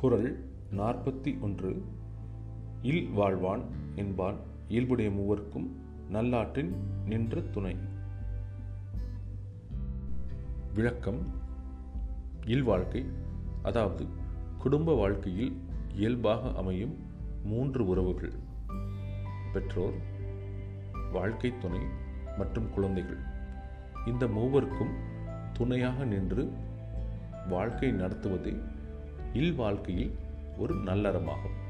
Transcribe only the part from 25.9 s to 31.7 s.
நின்று வாழ்க்கை நடத்துவதே இல்வாழ்க்கையில் ஒரு நல்லறமாகும்.